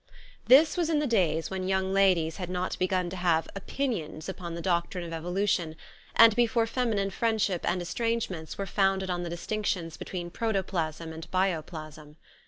[0.47, 4.55] This was in the days when young ladies had not begun to have" opinions" upon
[4.55, 5.75] the doctrine of evo lution,
[6.15, 11.29] and before feminine friendship and estrange ments were founded on the distinctions between protoplasm and
[11.29, 12.15] bioplasm.